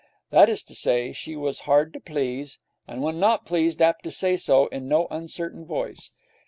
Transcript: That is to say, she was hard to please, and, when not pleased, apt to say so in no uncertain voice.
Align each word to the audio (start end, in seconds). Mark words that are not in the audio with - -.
That 0.31 0.49
is 0.49 0.63
to 0.63 0.73
say, 0.73 1.13
she 1.13 1.35
was 1.35 1.59
hard 1.69 1.93
to 1.93 1.99
please, 1.99 2.57
and, 2.87 3.03
when 3.03 3.19
not 3.19 3.45
pleased, 3.45 3.83
apt 3.83 4.01
to 4.05 4.09
say 4.09 4.35
so 4.35 4.65
in 4.69 4.87
no 4.87 5.05
uncertain 5.11 5.63
voice. 5.63 6.09